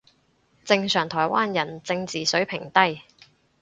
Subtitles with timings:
[0.65, 3.01] 正常台灣人正字水平低